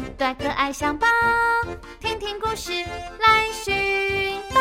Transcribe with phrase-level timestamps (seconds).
[0.00, 1.06] 对对，可爱象宝，
[2.00, 4.60] 听听故事来寻宝。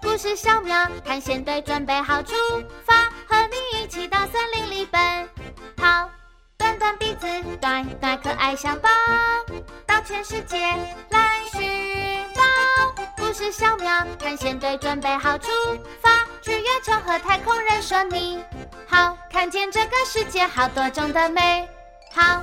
[0.00, 2.34] 故事小苗探险队准备好出
[2.86, 2.94] 发，
[3.26, 5.28] 和你一起到森林里奔
[5.76, 6.08] 跑。
[6.56, 7.26] 短短鼻子，
[7.60, 8.88] 短短，可爱象宝，
[9.86, 10.58] 到全世界
[11.10, 13.04] 来寻宝。
[13.18, 15.50] 故事小苗探险队准备好出
[16.00, 18.42] 发，去月球和太空人说你
[18.86, 21.68] 好，看见这个世界好多种的美
[22.14, 22.42] 好。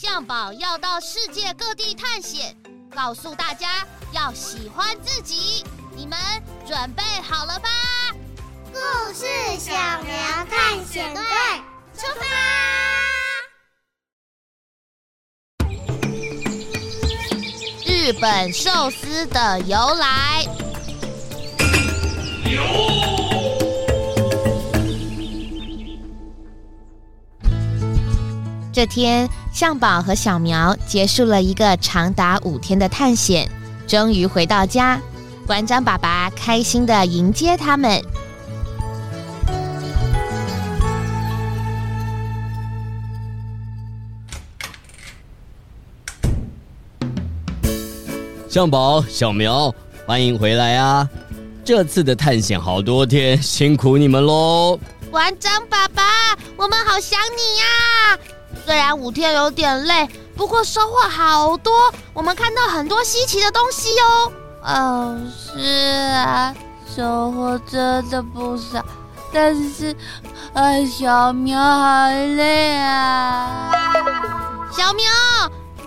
[0.00, 2.54] 象宝要到世界各地探险，
[2.94, 5.64] 告诉大家要喜欢自己。
[5.96, 6.16] 你们
[6.64, 7.68] 准备好了吧？
[8.72, 8.78] 故
[9.12, 9.26] 事
[9.58, 10.14] 小苗
[10.48, 11.20] 探险队
[11.96, 12.24] 出发！
[17.84, 20.44] 日本寿司的由来。
[28.72, 33.50] 这天，象宝和小苗结束了一个长达五天的探险，
[33.88, 35.00] 终于回到家。
[35.48, 38.00] 馆长爸爸开心的迎接他们。
[48.48, 49.74] 向宝、小苗，
[50.06, 51.08] 欢迎回来啊！
[51.64, 54.78] 这次的探险好多天，辛苦你们喽！
[55.10, 56.04] 馆长爸爸，
[56.56, 58.37] 我们好想你呀！
[58.68, 61.72] 虽然五天有点累，不过收获好多。
[62.12, 64.32] 我们看到很多稀奇的东西哟。
[64.62, 65.58] 哦，是
[66.12, 66.54] 啊，
[66.94, 68.84] 收获真的不少。
[69.32, 69.96] 但是，
[70.52, 73.70] 哎，小苗好累啊！
[74.70, 75.10] 小苗，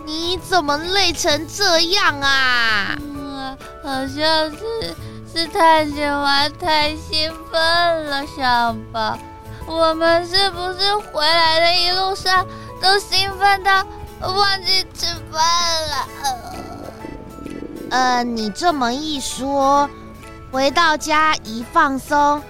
[0.04, 2.96] 你怎么累成这样啊？
[3.00, 4.96] 嗯，好像是
[5.32, 9.16] 是探险完太兴奋了，小宝。
[9.68, 12.44] 我们是不是回来的一路上？
[12.82, 13.86] 都兴奋到
[14.28, 15.42] 忘记吃饭
[15.92, 16.08] 了。
[17.92, 19.90] 呃，你这么一说，
[20.50, 22.42] 回到家一放松，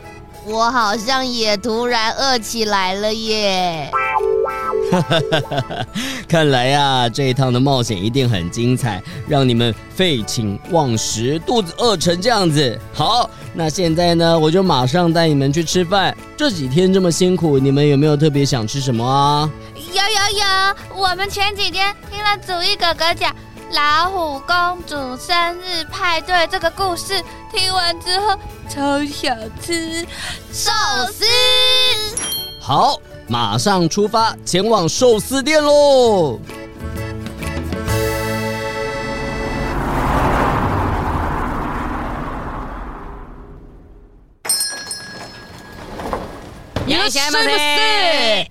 [0.45, 3.91] 我好像也突然饿起来了耶。
[4.91, 5.85] 哈哈哈哈哈！
[6.27, 12.77] 看来呀、啊，这一趟的冒险一定很精彩，让你们废寝忘食，肚子饿成这样子。
[12.93, 16.15] 好，那现在呢，我就马上带你们去吃饭。
[16.35, 19.49] 这几天这么辛苦，你们有没有特别想吃什么啊？
[19.90, 20.44] 有有有，
[21.02, 23.34] 我们前几天听了祖逸哥哥讲
[23.72, 27.22] 老虎公主生日派对这个故事，
[27.52, 28.38] 听完之后
[28.68, 30.06] 超想吃
[30.52, 30.70] 寿
[31.12, 31.24] 司。
[32.60, 33.00] 好。
[33.28, 36.38] 马上出发，前往寿司店喽！
[46.86, 48.49] いらっしゃいませ！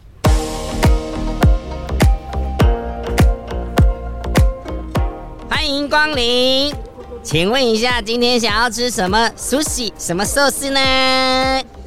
[5.91, 6.73] 光临，
[7.21, 10.81] 请问一下，今天想要吃什么？Sushi，什么寿司呢？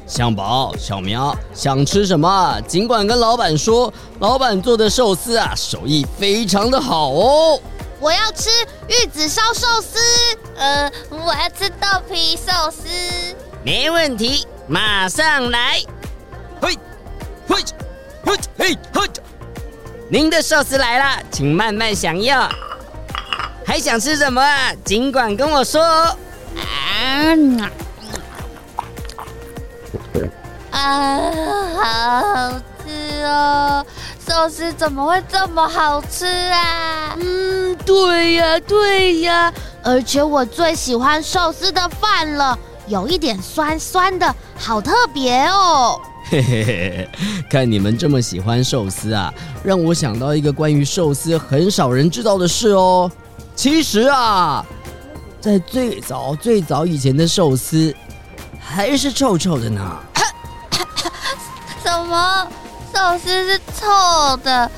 [0.06, 2.60] 向宝、小苗想吃什么？
[2.68, 7.58] 尽管跟老板说，老板做的寿司啊，手艺非常的好哦。
[7.98, 8.50] 我要吃
[8.88, 9.98] 玉子烧寿司，
[10.58, 12.86] 呃，我要吃豆皮寿司。
[13.64, 15.80] 没问题，马上来。
[16.60, 16.76] 嘿，
[17.48, 17.56] 嘿，
[18.22, 19.08] 嘿，嘿，嘿，
[20.10, 22.36] 您的寿司来了，请慢慢享用。
[23.74, 24.72] 还想吃什么啊？
[24.84, 26.16] 尽管跟我说哦。
[26.56, 27.34] 啊。
[30.70, 31.20] 啊，
[31.82, 32.52] 好好
[32.86, 33.84] 吃哦！
[34.24, 37.16] 寿司怎么会这么好吃啊？
[37.18, 39.52] 嗯，对呀，对呀，
[39.82, 42.56] 而且我最喜欢寿司的饭了，
[42.86, 46.00] 有一点酸酸的，好特别哦。
[46.30, 47.08] 嘿嘿嘿，
[47.50, 53.10] 看你们这么喜欢寿司啊，让我想到一个关于寿司很少人知道的事哦。
[53.54, 54.64] 其实啊，
[55.40, 57.94] 在最早最早以前的寿司，
[58.60, 59.80] 还是臭臭的呢。
[61.82, 62.48] 什么
[62.92, 64.70] 寿司是臭的？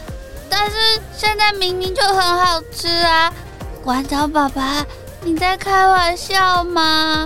[0.49, 0.76] 但是
[1.17, 3.32] 现在明明就很好吃啊！
[3.82, 4.84] 馆长爸爸，
[5.23, 7.25] 你在开玩笑吗？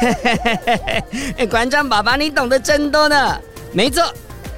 [1.36, 3.38] 哎，馆长爸爸，你懂得真多呢。
[3.72, 4.02] 没错，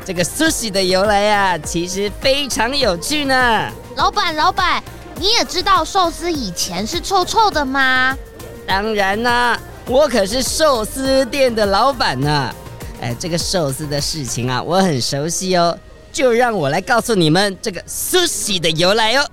[0.04, 3.68] 这个 sushi 的由来呀、啊，其实非常有趣呢。
[3.96, 4.82] 老板，老板，
[5.20, 8.16] 你也知道寿司以前是臭臭的吗？
[8.66, 12.50] 当然啦，我可是寿司店的老板呢。
[13.02, 15.78] 哎，这个寿司的事情啊，我很熟悉哦。
[16.10, 19.26] 就让我来告诉你们这个 sushi 的由来哦。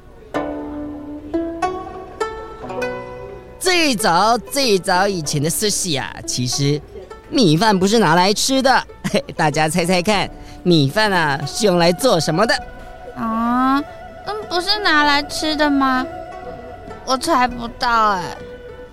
[3.57, 6.81] 最早最早以前的 sushi 啊，其实
[7.29, 8.83] 米饭不是拿来吃的。
[9.09, 10.29] 嘿，大家猜猜看，
[10.63, 12.53] 米饭啊是用来做什么的？
[14.49, 16.05] 不是拿来吃的吗？
[17.05, 18.35] 我猜不到哎，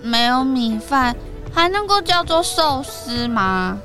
[0.01, 1.15] 没有米饭
[1.53, 3.77] 还能够叫做寿司吗？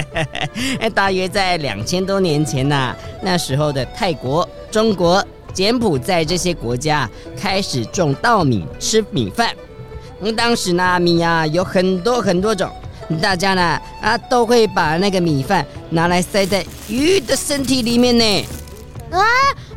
[0.94, 7.08] 大约在两千多年前呐、啊，那时候的泰国、中国、柬埔寨这些国家
[7.38, 9.54] 开始种稻米，吃米饭。
[10.20, 12.70] 嗯，当时呢，米啊有很多很多种，
[13.20, 18.46] 大家呢啊都会把那个米饭拿来塞在鱼的身体里面呢。
[19.10, 19.20] 啊，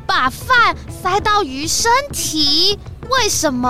[0.05, 2.79] 把饭塞到鱼身体，
[3.09, 3.67] 为什么？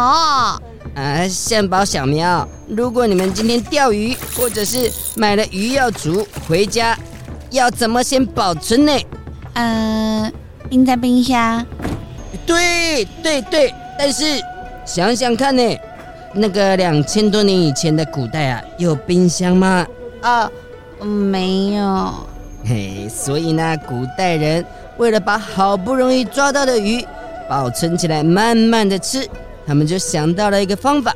[0.95, 6.95] 啊，象宝、小喵，如果你们今天钓鱼，或者是买了鱼要煮回家，
[7.49, 8.93] 要怎么先保存呢？
[9.53, 10.31] 嗯、呃，
[10.69, 11.65] 冰在冰箱。
[12.45, 14.39] 对对对，但是
[14.85, 15.77] 想想看呢。
[16.35, 19.87] 那个两千多年以前的古代啊，有冰箱吗？
[20.21, 20.47] 啊、
[20.99, 22.13] 呃，没有。
[22.63, 24.63] 嘿，所以呢，古代人
[24.97, 27.05] 为了把好不容易抓到的鱼
[27.47, 29.27] 保存起来，慢慢的吃，
[29.65, 31.13] 他们就想到了一个方法，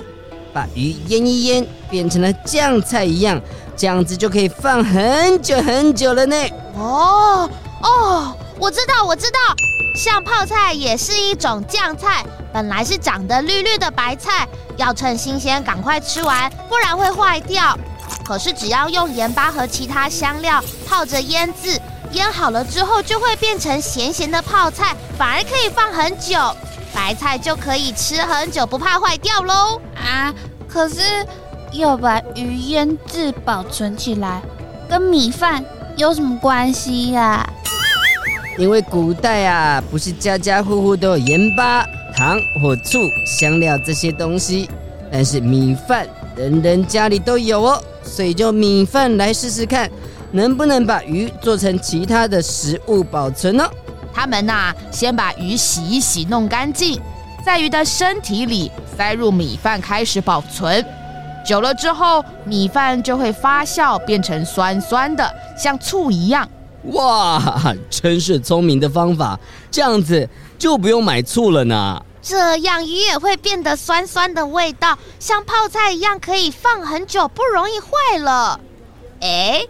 [0.54, 3.42] 把鱼腌一腌，变成了酱菜一样，
[3.76, 6.36] 这样子就可以放很久很久了呢。
[6.76, 7.50] 哦
[7.82, 9.40] 哦，我知道，我知道。
[9.96, 17.78] 像泡菜也是一种酱菜，本来是长得绿绿的白菜，要趁新鲜赶快吃完，不然会坏掉。
[18.24, 21.77] 可是只要用盐巴和其他香料泡着腌制，
[22.18, 26.36] 腌好了之后就会变成咸咸的泡菜，反而可以放很久，
[26.94, 29.80] 白菜就可以吃很久，不怕坏掉喽。
[29.96, 30.34] 啊，
[30.68, 31.00] 可是
[31.74, 34.42] 要把鱼腌制保存起来，
[34.90, 35.64] 跟米饭
[35.96, 37.50] 有什么关系呀、啊？
[38.58, 41.86] 因为古代啊，不是家家户户都有盐巴、
[42.16, 42.98] 糖或醋、
[43.28, 44.68] 香料这些东西，
[45.12, 49.88] 但是米饭人人家里都有哦，所以就米饭来试试看，
[50.32, 53.68] 能不能把鱼做成其他的食物保存呢？
[54.14, 57.00] 他们呐、啊，先把鱼洗一洗，弄干净，
[57.46, 60.84] 在鱼的身体里塞入米饭开始保存，
[61.46, 66.50] 久了之后，米饭就会发酵变成酸酸的，像醋一样。
[66.94, 69.40] 哇，真是聪明的方法！
[69.70, 70.28] 这样子
[70.58, 72.02] 就不用买醋了呢。
[72.22, 78.60] 这样鱼也会变得酸酸的味道，像泡菜一样，可以放很久，不容易坏了。
[79.22, 79.62] 哎，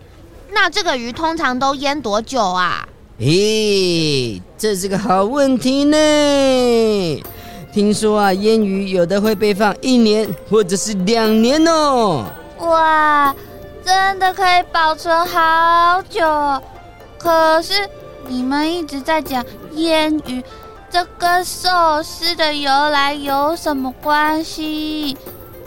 [0.51, 2.88] 那这个鱼通常都腌多久啊？
[3.19, 7.23] 咦，这是个好问题呢。
[7.73, 12.25] 听说啊，腌鱼有的会被放一年或者是两年哦。
[12.59, 13.35] 哇，
[13.83, 16.21] 真的可以保存好久。
[17.17, 17.73] 可是
[18.27, 20.44] 你们一直在讲腌鱼，
[20.89, 25.17] 这跟寿司的由来有什么关系？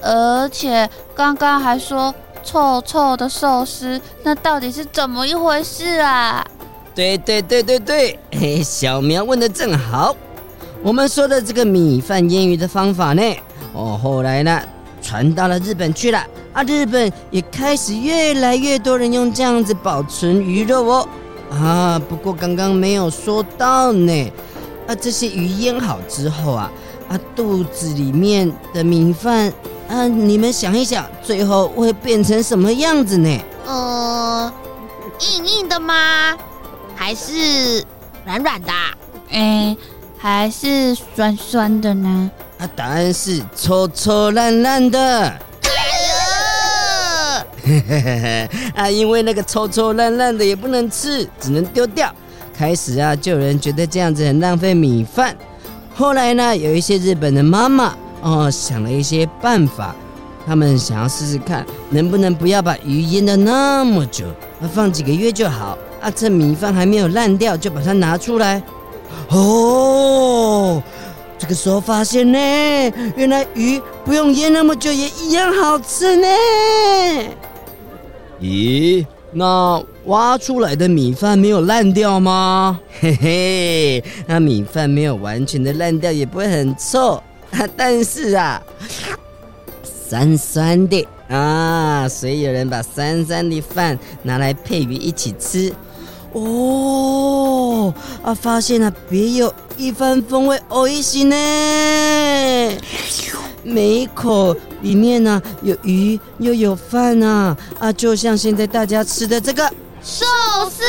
[0.03, 6.47] 而且刚刚还说臭臭的寿司，那到底是怎么一回事啊？
[6.95, 10.15] 对对对对对，嘿， 小苗问的正好。
[10.83, 13.23] 我们说的这个米饭腌鱼的方法呢，
[13.73, 14.61] 哦，后来呢
[15.03, 16.19] 传到了日本去了
[16.53, 21.09] 啊，日本也开始越来越多人用这样子保存鱼肉哦。
[21.51, 24.33] 啊，不过刚刚没有说到呢。
[24.87, 26.73] 啊，这些鱼腌好之后啊，
[27.09, 29.53] 啊，肚子里面的米饭
[29.91, 33.41] 啊，你们想一想，最后会变成什么样子呢？
[33.67, 34.53] 呃，
[35.19, 36.39] 硬硬的吗？
[36.95, 37.85] 还是
[38.25, 38.73] 软软的？
[39.33, 39.77] 哎，
[40.17, 42.31] 还是酸酸的呢？
[42.59, 45.37] 啊，答案是臭臭烂烂的。
[48.77, 52.15] 啊， 因为那个臭臭烂烂的也不能吃，只能丢掉。
[52.57, 55.37] 开始啊，就有人觉得这样子很浪费米饭。
[55.97, 59.95] 后来呢，有一些日本的妈妈哦，想了一些办法，
[60.47, 64.27] 他们想要试试看，能不能不要把鱼腌的那么久，
[64.73, 65.77] 放几个月就好。
[66.01, 68.63] 啊，趁米饭还没有烂掉，就把它拿出来。
[69.29, 70.83] 哦。
[71.39, 72.39] 这个时候发现呢，
[73.17, 76.27] 原来鱼不用腌那么久也一样好吃呢。
[78.43, 82.79] 咦，那挖出来的米饭没有烂掉吗？
[83.01, 87.23] 嘿嘿，那米饭没有完全的烂掉，也不会很臭。
[87.78, 88.62] 但是啊，
[89.84, 95.74] 酸酸的啊，所以有人把酸酸的饭拿来配鱼一起吃。
[96.34, 102.78] 哦，啊，发现了别有一番风味，おいしい呢！
[103.64, 109.66] 每一口里面呢、啊、有鱼又有饭啊，啊，就像现在大家吃的这个
[110.04, 110.26] 寿
[110.70, 110.84] 司。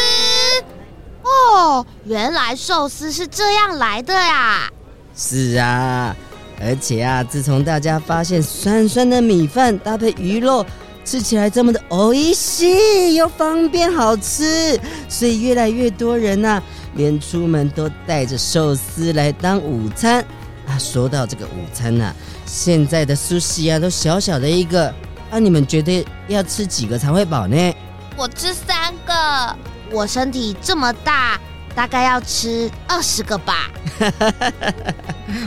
[1.22, 4.68] 哦，原来寿司是这样来的呀！
[5.16, 6.14] 是啊，
[6.63, 10.65] 而且啊，自从大家发现酸酸的米饭搭配鱼肉。
[11.03, 16.61] 吃起来这么的美味しい又方便好吃，所以越来越多人呐、
[16.95, 20.23] 连出门都带着寿司来当午餐
[20.67, 20.77] 啊。
[20.77, 22.13] 说到这个午餐呐、
[22.45, 24.93] 现在的寿司啊都小小的一个，
[25.31, 27.75] 啊，你们觉得要吃几个才会饱呢？
[28.15, 29.55] 我吃三个，
[29.91, 31.41] 我身体这么大。
[31.75, 33.69] 大概要吃二十个吧，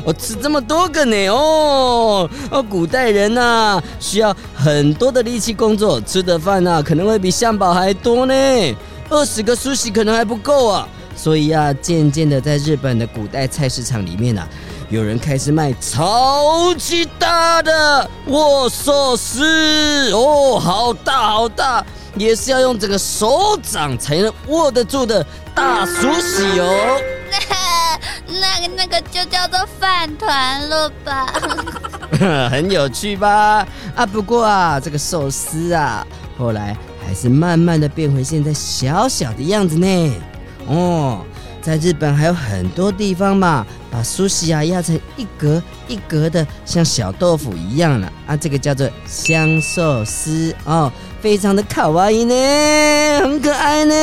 [0.04, 2.28] 我 吃这么多个呢哦。
[2.50, 3.40] 哦，古代人呐、
[3.76, 8.34] 啊、需要很多的力气工作，吃的饭呐、啊、可能会比汉堡还多呢，
[9.10, 14.48] 二十个寿司可能还不够啊，所以啊，渐渐的在日本的古代菜市场里面啊，
[14.88, 20.10] 有人开始卖超级大的握寿司。
[20.12, 21.84] 哦，好大好大。
[22.16, 27.00] 也是要用这个手掌才能握得住的大寿司哦。
[28.26, 31.26] 那那个那个就叫做饭团了吧？
[32.50, 33.66] 很有趣吧？
[33.94, 36.06] 啊，不过啊，这个寿司啊，
[36.38, 40.14] 后来还是慢慢的变回现在小小的样子呢。
[40.66, 41.24] 哦。
[41.60, 50.92] 在日本还有很多地方嘛，把苏西啊压成一格一格的，像小豆腐一样了啊，这个叫做香寿司哦，
[51.24, 52.34] 非常的卡哇伊呢，
[53.22, 53.94] 很可爱呢。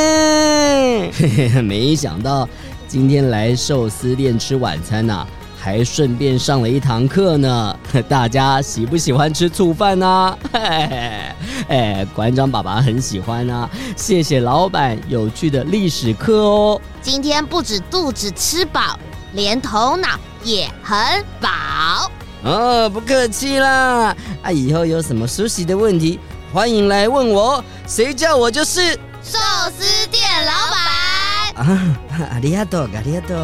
[1.13, 2.49] 嘿嘿，没想到
[2.87, 5.27] 今天来寿司店吃晚餐呐、啊。
[5.55, 7.77] 还顺便上了一堂课呢，
[8.09, 10.35] 大家喜不喜欢吃醋饭呢？
[11.69, 13.69] 哎，馆长爸爸很喜欢啊！
[13.95, 16.81] 谢谢老板有趣的历史课哦。
[17.03, 18.97] 今天不止肚子吃饱，
[19.33, 20.07] 连头脑
[20.43, 20.97] 也很
[21.39, 21.49] 饱。
[22.41, 24.15] 哦，不客气啦！
[24.41, 26.19] 啊，以后有什么熟悉的问题，
[26.53, 28.93] 欢迎来问我，谁叫我就是
[29.23, 29.39] 寿
[29.77, 31.65] 司店老板。
[31.65, 31.97] 啊，
[32.33, 33.37] 阿里亚多，阿里亚多。